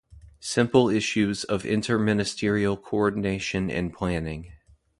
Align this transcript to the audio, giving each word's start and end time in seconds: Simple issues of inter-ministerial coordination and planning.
Simple 0.39 0.89
issues 0.89 1.43
of 1.43 1.63
inter-ministerial 1.63 2.75
coordination 2.75 3.69
and 3.69 3.93
planning. 3.93 4.51